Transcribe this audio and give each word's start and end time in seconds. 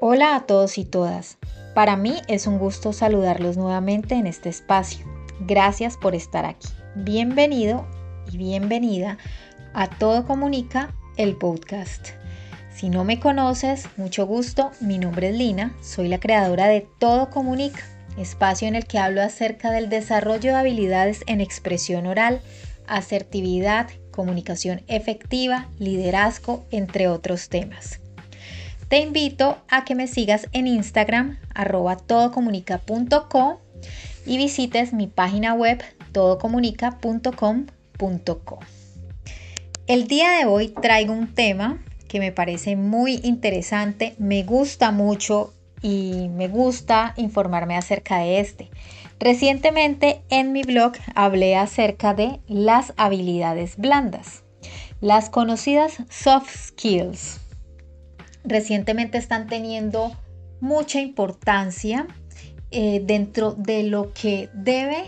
Hola 0.00 0.36
a 0.36 0.46
todos 0.46 0.78
y 0.78 0.84
todas. 0.84 1.38
Para 1.74 1.96
mí 1.96 2.14
es 2.28 2.46
un 2.46 2.60
gusto 2.60 2.92
saludarlos 2.92 3.56
nuevamente 3.56 4.14
en 4.14 4.28
este 4.28 4.48
espacio. 4.48 5.04
Gracias 5.40 5.96
por 5.96 6.14
estar 6.14 6.44
aquí. 6.44 6.68
Bienvenido 6.94 7.84
y 8.30 8.38
bienvenida 8.38 9.18
a 9.74 9.90
Todo 9.90 10.24
Comunica, 10.24 10.94
el 11.16 11.34
podcast. 11.34 12.10
Si 12.72 12.90
no 12.90 13.02
me 13.02 13.18
conoces, 13.18 13.88
mucho 13.96 14.24
gusto, 14.24 14.70
mi 14.80 14.98
nombre 14.98 15.30
es 15.30 15.36
Lina, 15.36 15.74
soy 15.82 16.06
la 16.06 16.20
creadora 16.20 16.68
de 16.68 16.86
Todo 17.00 17.28
Comunica, 17.28 17.82
espacio 18.16 18.68
en 18.68 18.76
el 18.76 18.86
que 18.86 19.00
hablo 19.00 19.20
acerca 19.20 19.72
del 19.72 19.88
desarrollo 19.88 20.52
de 20.52 20.58
habilidades 20.58 21.24
en 21.26 21.40
expresión 21.40 22.06
oral, 22.06 22.40
asertividad, 22.86 23.88
comunicación 24.12 24.80
efectiva, 24.86 25.66
liderazgo, 25.80 26.66
entre 26.70 27.08
otros 27.08 27.48
temas. 27.48 27.98
Te 28.88 29.00
invito 29.00 29.58
a 29.68 29.84
que 29.84 29.94
me 29.94 30.06
sigas 30.06 30.48
en 30.52 30.66
Instagram, 30.66 31.38
arroba 31.54 31.98
todocomunica.co 31.98 33.60
y 34.24 34.38
visites 34.38 34.94
mi 34.94 35.08
página 35.08 35.52
web 35.52 35.82
todocomunica.com.co. 36.12 38.58
El 39.86 40.08
día 40.08 40.30
de 40.30 40.46
hoy 40.46 40.68
traigo 40.68 41.12
un 41.12 41.34
tema 41.34 41.84
que 42.08 42.18
me 42.18 42.32
parece 42.32 42.76
muy 42.76 43.20
interesante, 43.24 44.14
me 44.16 44.42
gusta 44.42 44.90
mucho 44.90 45.52
y 45.82 46.30
me 46.30 46.48
gusta 46.48 47.12
informarme 47.18 47.76
acerca 47.76 48.20
de 48.20 48.40
este. 48.40 48.70
Recientemente 49.20 50.22
en 50.30 50.52
mi 50.52 50.62
blog 50.62 50.92
hablé 51.14 51.56
acerca 51.56 52.14
de 52.14 52.40
las 52.46 52.94
habilidades 52.96 53.76
blandas, 53.76 54.44
las 55.02 55.28
conocidas 55.28 55.98
soft 56.08 56.56
skills 56.56 57.40
recientemente 58.44 59.18
están 59.18 59.46
teniendo 59.46 60.16
mucha 60.60 61.00
importancia 61.00 62.06
eh, 62.70 63.02
dentro 63.04 63.52
de 63.52 63.84
lo 63.84 64.12
que 64.12 64.50
debe 64.52 65.04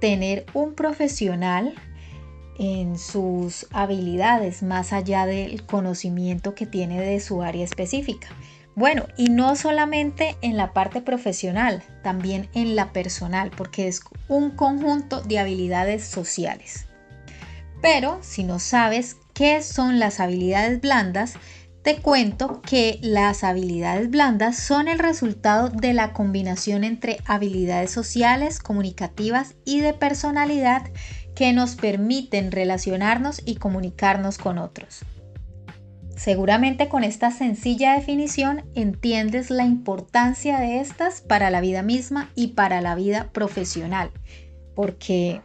tener 0.00 0.46
un 0.54 0.74
profesional 0.74 1.74
en 2.58 2.98
sus 2.98 3.66
habilidades, 3.72 4.62
más 4.62 4.92
allá 4.92 5.26
del 5.26 5.64
conocimiento 5.64 6.54
que 6.54 6.66
tiene 6.66 7.00
de 7.00 7.20
su 7.20 7.42
área 7.42 7.64
específica. 7.64 8.28
Bueno, 8.76 9.06
y 9.16 9.26
no 9.26 9.54
solamente 9.54 10.36
en 10.40 10.56
la 10.56 10.72
parte 10.72 11.00
profesional, 11.00 11.82
también 12.02 12.48
en 12.54 12.74
la 12.74 12.92
personal, 12.92 13.50
porque 13.56 13.86
es 13.86 14.00
un 14.28 14.50
conjunto 14.50 15.20
de 15.22 15.38
habilidades 15.38 16.04
sociales. 16.04 16.86
Pero 17.80 18.18
si 18.22 18.42
no 18.42 18.58
sabes 18.58 19.16
qué 19.32 19.62
son 19.62 20.00
las 20.00 20.18
habilidades 20.18 20.80
blandas, 20.80 21.34
te 21.84 21.96
cuento 21.96 22.62
que 22.62 22.98
las 23.02 23.44
habilidades 23.44 24.10
blandas 24.10 24.56
son 24.56 24.88
el 24.88 24.98
resultado 24.98 25.68
de 25.68 25.92
la 25.92 26.14
combinación 26.14 26.82
entre 26.82 27.18
habilidades 27.26 27.90
sociales, 27.90 28.58
comunicativas 28.58 29.54
y 29.66 29.80
de 29.80 29.92
personalidad 29.92 30.90
que 31.36 31.52
nos 31.52 31.76
permiten 31.76 32.52
relacionarnos 32.52 33.42
y 33.44 33.56
comunicarnos 33.56 34.38
con 34.38 34.56
otros. 34.56 35.04
Seguramente 36.16 36.88
con 36.88 37.04
esta 37.04 37.30
sencilla 37.30 37.92
definición 37.92 38.64
entiendes 38.74 39.50
la 39.50 39.66
importancia 39.66 40.60
de 40.60 40.80
estas 40.80 41.20
para 41.20 41.50
la 41.50 41.60
vida 41.60 41.82
misma 41.82 42.30
y 42.34 42.48
para 42.48 42.80
la 42.80 42.94
vida 42.94 43.28
profesional, 43.30 44.10
porque 44.74 45.42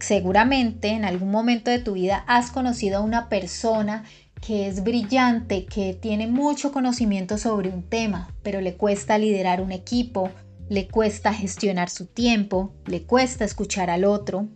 seguramente 0.00 0.88
en 0.88 1.04
algún 1.04 1.30
momento 1.30 1.70
de 1.70 1.78
tu 1.78 1.92
vida 1.92 2.24
has 2.26 2.50
conocido 2.50 2.98
a 2.98 3.02
una 3.02 3.28
persona 3.28 4.02
que 4.44 4.68
es 4.68 4.84
brillante, 4.84 5.64
que 5.64 5.94
tiene 5.94 6.26
mucho 6.26 6.70
conocimiento 6.70 7.38
sobre 7.38 7.70
un 7.70 7.82
tema, 7.82 8.28
pero 8.42 8.60
le 8.60 8.74
cuesta 8.74 9.16
liderar 9.16 9.62
un 9.62 9.72
equipo, 9.72 10.30
le 10.68 10.86
cuesta 10.86 11.32
gestionar 11.32 11.88
su 11.88 12.06
tiempo, 12.06 12.74
le 12.84 13.04
cuesta 13.04 13.44
escuchar 13.44 13.88
al 13.88 14.04
otro. 14.04 14.48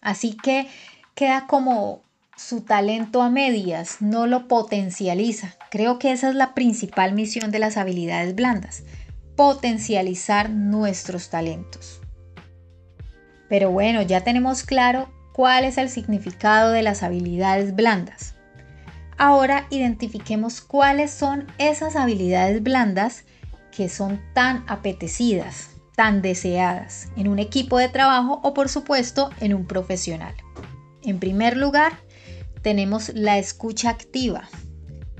Así 0.00 0.36
que 0.42 0.68
queda 1.14 1.46
como 1.46 2.02
su 2.36 2.62
talento 2.62 3.20
a 3.20 3.28
medias, 3.28 3.98
no 4.00 4.26
lo 4.26 4.48
potencializa. 4.48 5.54
Creo 5.70 5.98
que 5.98 6.12
esa 6.12 6.30
es 6.30 6.34
la 6.34 6.54
principal 6.54 7.12
misión 7.12 7.50
de 7.50 7.58
las 7.58 7.76
habilidades 7.76 8.34
blandas, 8.34 8.84
potencializar 9.36 10.48
nuestros 10.48 11.28
talentos. 11.28 12.00
Pero 13.50 13.70
bueno, 13.70 14.00
ya 14.00 14.22
tenemos 14.22 14.62
claro 14.62 15.10
cuál 15.34 15.64
es 15.64 15.76
el 15.76 15.90
significado 15.90 16.70
de 16.70 16.82
las 16.82 17.02
habilidades 17.02 17.74
blandas. 17.74 18.35
Ahora 19.18 19.66
identifiquemos 19.70 20.60
cuáles 20.60 21.10
son 21.10 21.46
esas 21.58 21.96
habilidades 21.96 22.62
blandas 22.62 23.24
que 23.74 23.88
son 23.88 24.20
tan 24.34 24.64
apetecidas, 24.68 25.70
tan 25.94 26.20
deseadas 26.20 27.08
en 27.16 27.28
un 27.28 27.38
equipo 27.38 27.78
de 27.78 27.88
trabajo 27.88 28.40
o 28.42 28.52
por 28.52 28.68
supuesto 28.68 29.30
en 29.40 29.54
un 29.54 29.66
profesional. 29.66 30.34
En 31.02 31.18
primer 31.18 31.56
lugar, 31.56 31.92
tenemos 32.62 33.10
la 33.14 33.38
escucha 33.38 33.88
activa. 33.90 34.48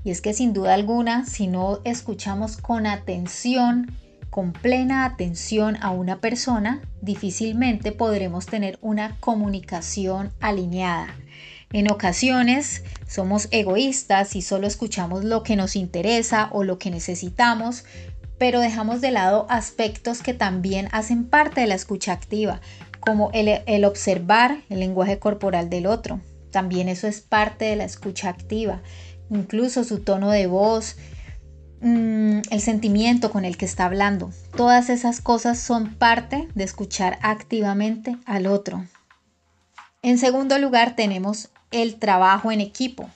Y 0.05 0.11
es 0.11 0.21
que 0.21 0.35
sin 0.35 0.53
duda 0.53 0.75
alguna, 0.75 1.25
si 1.25 1.47
no 1.47 1.81
escuchamos 1.85 2.59
con 2.59 2.87
atención, 2.87 3.91
con 4.29 4.53
plena 4.53 5.07
atención 5.07 5.77
a 5.81 5.91
una 5.91 6.21
persona, 6.21 6.83
difícilmente 7.01 7.93
podremos 7.93 8.45
tener 8.47 8.79
una 8.83 9.17
comunicación 9.21 10.33
alineada 10.41 11.15
en 11.73 11.91
ocasiones 11.91 12.85
somos 13.09 13.49
egoístas 13.51 14.37
y 14.37 14.43
solo 14.43 14.67
escuchamos 14.67 15.25
lo 15.25 15.43
que 15.43 15.57
nos 15.57 15.77
interesa 15.77 16.49
o 16.53 16.65
lo 16.65 16.79
que 16.79 16.91
necesitamos, 16.91 17.85
pero 18.39 18.61
dejamos 18.61 19.01
de 19.01 19.11
lado 19.11 19.47
aspectos 19.49 20.23
que 20.23 20.35
también 20.35 20.89
hacen 20.93 21.25
parte 21.25 21.61
de 21.61 21.67
la 21.67 21.75
escucha 21.75 22.13
activa, 22.13 22.61
como 23.01 23.31
el, 23.33 23.85
observar 23.85 24.59
el 24.69 24.81
lenguaje 24.81 25.19
corporal 25.19 25.71
del 25.71 25.87
otro. 25.87 26.21
También 26.51 26.89
eso 26.89 27.07
es 27.07 27.21
parte 27.21 27.65
de 27.67 27.77
la 27.77 27.85
escucha 27.85 28.29
activa, 28.29 28.83
incluso 29.31 29.85
su 29.85 30.01
tono 30.01 30.31
de 30.31 30.47
voz, 30.47 30.97
mm, 31.81 32.41
el 32.51 32.61
sentimiento 32.61 33.31
con 33.31 33.45
el 33.45 33.57
que 33.57 33.65
está 33.65 33.87
hablando. 33.87 34.31
Todas 34.57 34.89
esas 34.89 35.21
cosas 35.21 35.59
son 35.59 35.95
parte 35.95 36.49
de 36.55 36.65
escuchar 36.65 37.19
activamente 37.23 38.17
al 38.25 38.47
otro. 38.47 38.85
En 40.03 40.19
segundo 40.19 40.59
lugar 40.59 40.95
tenemos 40.95 41.51
el 41.83 41.97
trabajo 41.97 42.51
en 42.51 42.63
equipo. 42.63 43.11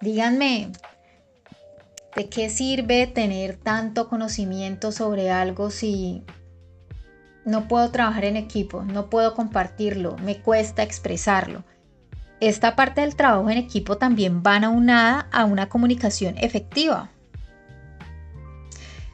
Díganme, 0.00 0.72
¿de 2.16 2.28
qué 2.30 2.48
sirve 2.48 3.06
tener 3.06 3.56
tanto 3.56 4.08
conocimiento 4.08 4.92
sobre 4.92 5.30
algo 5.30 5.70
si 5.70 6.24
no 7.44 7.68
puedo 7.68 7.90
trabajar 7.90 8.24
en 8.24 8.36
equipo, 8.36 8.82
no 8.82 9.10
puedo 9.10 9.34
compartirlo, 9.34 10.16
me 10.18 10.40
cuesta 10.40 10.82
expresarlo? 10.82 11.64
Esta 12.40 12.76
parte 12.76 13.02
del 13.02 13.14
trabajo 13.14 13.50
en 13.50 13.58
equipo 13.58 13.98
también 13.98 14.42
va 14.42 14.56
aunada 14.56 15.28
a 15.30 15.44
una 15.44 15.68
comunicación 15.68 16.38
efectiva. 16.38 17.10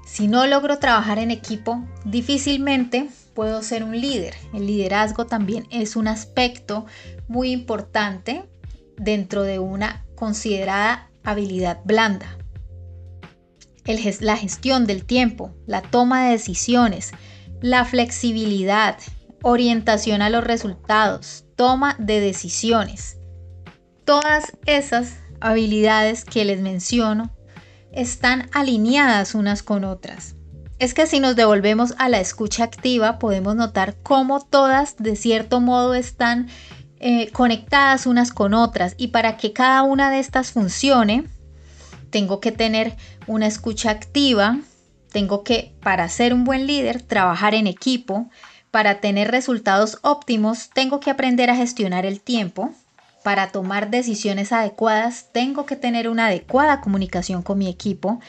Si 0.07 0.29
no 0.29 0.47
logro 0.47 0.79
trabajar 0.79 1.19
en 1.19 1.33
equipo, 1.33 1.85
difícilmente 2.05 3.09
puedo 3.37 3.63
ser 3.63 3.85
un 3.85 4.01
líder. 4.01 4.35
El 4.53 4.67
liderazgo 4.67 5.27
también 5.27 5.69
es 5.71 5.95
un 5.95 6.09
aspecto 6.09 6.87
muy 7.29 7.53
importante 7.53 8.49
dentro 8.97 9.43
de 9.43 9.61
una 9.61 10.05
considerada 10.17 11.11
habilidad 11.23 11.81
blanda. 11.85 12.39
la 14.21 14.37
gestión 14.37 14.87
del 14.87 15.05
tiempo, 15.05 15.55
la 15.67 15.83
toma 15.83 16.25
de 16.25 16.33
decisiones, 16.33 17.13
la 17.61 17.85
flexibilidad, 17.85 18.97
orientación 19.43 20.23
a 20.23 20.31
los 20.31 20.43
resultados, 20.43 21.45
toma 21.57 21.95
de 21.99 22.21
decisiones. 22.21 23.19
Todas 24.05 24.57
esas 24.65 25.19
habilidades 25.41 26.25
que 26.25 26.45
les 26.45 26.61
menciono 26.61 27.37
están 27.93 28.49
alineadas 28.53 29.35
unas 29.35 29.63
con 29.63 29.85
otras 29.85 30.37
es 30.79 30.95
que 30.95 31.07
si 31.07 31.21
nos 31.21 31.37
devolvemos 31.37 31.95
a 31.99 32.09
la 32.09 32.21
escucha 32.21 32.65
activa 32.65 33.19
podemos 33.19 33.57
notar 33.57 33.97
cómo 34.03 34.41
todas 34.41 34.97
de 34.99 35.17
cierto 35.17 35.61
modo 35.61 35.95
están 35.95 36.49
eh, 36.99 37.31
conectadas 37.33 38.07
unas 38.07 38.33
con 38.33 38.55
otras. 38.55 38.95
Y 38.97 39.09
para 39.09 39.37
que 39.37 39.53
cada 39.53 39.83
una 39.83 40.11
de 40.11 40.19
estas 40.19 40.53
funcione 40.53 41.25
tengo 42.11 42.41
que 42.41 42.53
tener 42.53 42.97
una 43.27 43.47
escucha 43.47 43.91
activa, 43.91 44.59
tengo 45.13 45.45
que 45.45 45.75
para 45.83 46.09
ser 46.09 46.33
un 46.33 46.45
buen 46.45 46.67
líder 46.67 47.03
trabajar 47.03 47.55
en 47.55 47.67
equipo, 47.67 48.31
para 48.71 49.01
tener 49.01 49.31
resultados 49.31 49.99
óptimos 50.03 50.71
tengo 50.71 51.01
que 51.01 51.11
aprender 51.11 51.51
a 51.51 51.57
gestionar 51.57 52.07
el 52.07 52.21
tiempo, 52.21 52.73
para 53.23 53.49
tomar 53.49 53.91
decisiones 53.91 54.53
adecuadas 54.53 55.27
tengo 55.33 55.67
que 55.67 55.77
tener 55.77 56.09
una 56.09 56.27
adecuada 56.27 56.81
comunicación 56.81 57.43
con 57.43 57.59
mi 57.59 57.69
equipo, 57.69 58.21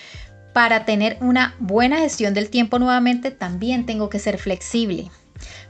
para 0.57 0.85
tener 0.85 1.17
una 1.21 1.53
buena 1.59 1.97
gestión 1.97 2.33
del 2.33 2.49
tiempo 2.49 2.79
nuevamente 2.79 3.29
también 3.29 3.85
tengo 3.85 4.09
que 4.09 4.17
ser 4.17 4.39
flexible. 4.39 5.11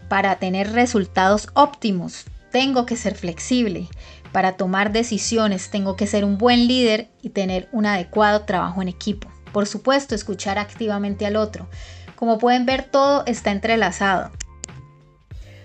Para 0.08 0.40
tener 0.40 0.72
resultados 0.72 1.50
óptimos 1.56 2.24
tengo 2.54 2.86
que 2.86 2.96
ser 2.96 3.14
flexible. 3.14 3.90
Para 4.32 4.54
tomar 4.54 4.94
decisiones 4.94 5.72
tengo 5.72 5.98
que 5.98 6.08
ser 6.08 6.24
un 6.24 6.38
buen 6.38 6.68
líder 6.70 7.10
y 7.22 7.32
tener 7.32 7.68
un 7.74 7.86
adecuado 7.86 8.44
trabajo 8.44 8.82
en 8.82 8.88
equipo. 8.88 9.30
Por 9.52 9.68
supuesto, 9.68 10.16
escuchar 10.16 10.58
activamente 10.58 11.26
al 11.26 11.36
otro. 11.36 11.68
Como 12.16 12.38
pueden 12.38 12.66
ver, 12.66 12.84
todo 12.84 13.26
está 13.26 13.52
entrelazado. 13.52 14.32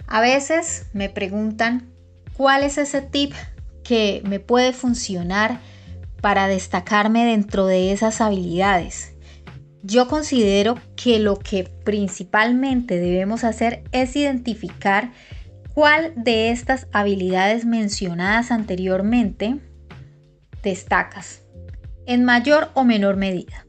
A 0.09 0.21
veces 0.21 0.87
me 0.95 1.09
preguntan 1.11 1.93
cuál 2.37 2.65
es 2.65 2.77
ese 2.77 3.03
tip 3.03 3.35
que 3.85 4.21
me 4.25 4.41
puede 4.41 4.73
funcionar 4.73 5.61
para 6.21 6.49
destacarme 6.49 7.25
dentro 7.25 7.67
de 7.67 7.93
esas 7.93 8.21
habilidades. 8.21 9.12
Yo 9.85 10.07
considero 10.07 10.79
que 10.95 11.19
lo 11.19 11.39
que 11.39 11.65
principalmente 11.85 13.01
debemos 13.01 13.43
hacer 13.43 13.83
es 13.91 14.15
identificar 14.15 15.11
cuál 15.75 16.13
de 16.15 16.51
estas 16.51 16.87
habilidades 16.93 17.65
mencionadas 17.65 18.53
anteriormente 18.53 19.59
destacas, 20.63 21.43
en 22.07 22.25
mayor 22.25 22.71
o 22.75 22.85
menor 22.85 23.17
medida. 23.17 23.67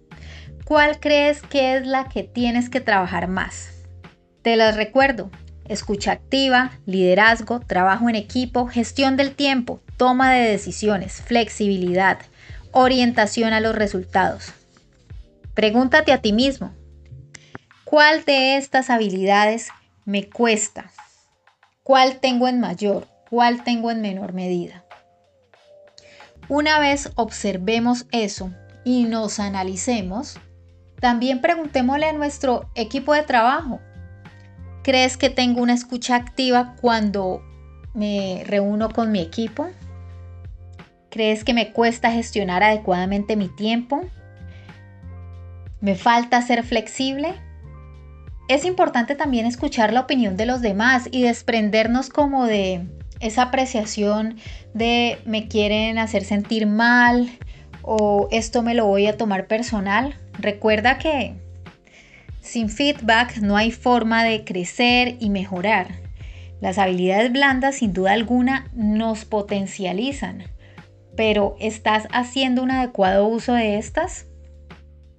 ¿Cuál 0.66 1.00
crees 1.00 1.42
que 1.42 1.76
es 1.76 1.88
la 1.88 2.08
que 2.10 2.24
tienes 2.24 2.70
que 2.70 2.80
trabajar 2.80 3.28
más? 3.28 3.72
Te 4.44 4.56
las 4.56 4.76
recuerdo. 4.76 5.32
Escucha 5.68 6.12
activa, 6.12 6.72
liderazgo, 6.86 7.60
trabajo 7.62 8.08
en 8.10 8.16
equipo, 8.16 8.68
gestión 8.68 9.18
del 9.18 9.34
tiempo, 9.34 9.82
toma 9.98 10.32
de 10.32 10.48
decisiones, 10.48 11.22
flexibilidad, 11.22 12.20
orientación 12.72 13.54
a 13.54 13.62
los 13.62 13.74
resultados. 13.74 14.54
Pregúntate 15.54 16.12
a 16.12 16.22
ti 16.22 16.34
mismo, 16.34 16.74
¿cuál 17.86 18.26
de 18.26 18.58
estas 18.58 18.90
habilidades 18.90 19.70
me 20.04 20.28
cuesta? 20.28 20.92
¿Cuál 21.84 22.20
tengo 22.20 22.48
en 22.48 22.60
mayor? 22.60 23.08
¿Cuál 23.30 23.64
tengo 23.64 23.92
en 23.92 24.02
menor 24.02 24.34
medida? 24.34 24.84
Una 26.50 26.80
vez 26.80 27.12
observemos 27.16 28.08
eso 28.12 28.52
y 28.84 29.04
nos 29.04 29.40
analicemos, 29.40 30.40
también 31.00 31.40
preguntémosle 31.40 32.08
a 32.08 32.14
nuestro 32.14 32.70
equipo 32.74 33.14
de 33.14 33.22
trabajo, 33.22 33.80
¿crees 34.84 35.18
que 35.18 35.30
tengo 35.30 35.62
una 35.62 35.74
escucha 35.74 36.16
activa 36.16 36.76
cuando 36.82 37.44
me 37.94 38.44
reúno 38.48 38.90
con 38.90 39.12
mi 39.12 39.20
equipo? 39.20 39.70
¿Crees 41.12 41.44
que 41.44 41.54
me 41.54 41.74
cuesta 41.74 42.12
gestionar 42.12 42.64
adecuadamente 42.64 43.36
mi 43.36 43.50
tiempo? 43.50 44.02
¿Me 45.84 45.96
falta 45.96 46.42
ser 46.42 46.64
flexible? 46.64 47.34
Es 48.48 48.64
importante 48.64 49.16
también 49.16 49.46
escuchar 49.46 49.92
la 49.92 50.00
opinión 50.00 50.38
de 50.38 50.46
los 50.46 50.62
demás 50.62 51.10
y 51.12 51.24
desprendernos 51.24 52.08
como 52.08 52.46
de 52.46 52.88
esa 53.20 53.42
apreciación 53.42 54.38
de 54.74 55.18
me 55.26 55.50
quieren 55.50 55.98
hacer 55.98 56.24
sentir 56.24 56.68
mal 56.68 57.30
o 57.82 58.30
esto 58.32 58.62
me 58.62 58.76
lo 58.76 58.86
voy 58.86 59.08
a 59.08 59.18
tomar 59.18 59.48
personal. 59.48 60.16
Recuerda 60.40 61.00
que 61.00 61.36
sin 62.40 62.70
feedback 62.70 63.40
no 63.40 63.58
hay 63.58 63.72
forma 63.72 64.24
de 64.24 64.46
crecer 64.46 65.18
y 65.20 65.30
mejorar. 65.30 65.88
Las 66.62 66.78
habilidades 66.78 67.30
blandas 67.30 67.76
sin 67.76 67.92
duda 67.92 68.14
alguna 68.14 68.72
nos 68.74 69.26
potencializan, 69.26 70.44
pero 71.18 71.58
¿estás 71.60 72.08
haciendo 72.14 72.64
un 72.64 72.72
adecuado 72.72 73.28
uso 73.28 73.54
de 73.54 73.78
estas? 73.78 74.28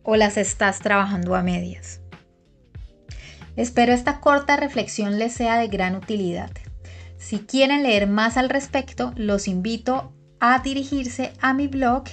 O 0.04 0.16
las 0.16 0.36
estás 0.36 0.78
trabajando 0.78 1.34
a 1.34 1.42
medias. 1.42 2.00
Espero 3.56 3.92
esta 3.92 4.20
corta 4.20 4.56
reflexión 4.56 5.18
les 5.18 5.32
sea 5.32 5.58
de 5.58 5.68
gran 5.68 5.96
utilidad. 5.96 6.50
Si 7.18 7.40
quieren 7.40 7.82
leer 7.82 8.06
más 8.06 8.36
al 8.36 8.50
respecto, 8.50 9.12
los 9.16 9.48
invito 9.48 10.12
a 10.40 10.58
dirigirse 10.58 11.32
a 11.40 11.54
mi 11.54 11.68
blog 11.68 12.04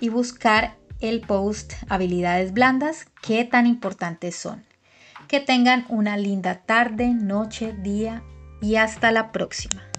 y 0.00 0.08
buscar 0.08 0.76
el 1.00 1.20
post 1.20 1.72
Habilidades 1.88 2.52
Blandas, 2.52 3.06
qué 3.22 3.44
tan 3.44 3.66
importantes 3.66 4.36
son. 4.36 4.64
Que 5.26 5.40
tengan 5.40 5.84
una 5.88 6.16
linda 6.16 6.62
tarde, 6.64 7.08
noche, 7.08 7.74
día 7.82 8.22
y 8.60 8.76
hasta 8.76 9.10
la 9.10 9.32
próxima. 9.32 9.91